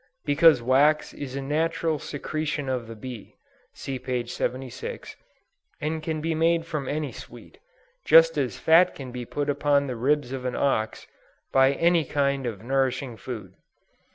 because 0.25 0.63
wax 0.63 1.13
is 1.13 1.35
a 1.35 1.43
natural 1.43 1.99
secretion 1.99 2.67
of 2.67 2.87
the 2.87 2.95
bee, 2.95 3.35
(see 3.75 3.99
p. 3.99 4.25
76,) 4.25 5.15
and 5.79 6.01
can 6.01 6.19
be 6.21 6.33
made 6.33 6.65
from 6.65 6.89
any 6.89 7.11
sweet; 7.11 7.59
just 8.03 8.35
as 8.35 8.57
fat 8.57 8.95
can 8.95 9.11
be 9.11 9.25
put 9.25 9.47
upon 9.47 9.85
the 9.85 9.95
ribs 9.95 10.33
of 10.33 10.43
an 10.43 10.55
ox, 10.55 11.05
by 11.51 11.73
any 11.73 12.03
kind 12.03 12.47
of 12.47 12.63
nourishing 12.63 13.15
food. 13.15 13.53